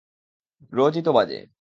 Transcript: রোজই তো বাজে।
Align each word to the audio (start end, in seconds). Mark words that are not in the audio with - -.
রোজই 0.73 1.01
তো 1.01 1.11
বাজে। 1.13 1.41